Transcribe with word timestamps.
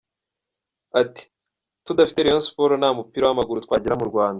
Ati: 1.01 1.23
“Tudafite 1.85 2.19
Rayon 2.25 2.43
Sports 2.47 2.79
nta 2.79 2.89
mupira 2.97 3.25
w’amaguru 3.27 3.63
twagira 3.65 3.99
mu 4.01 4.07
Rwanda. 4.11 4.29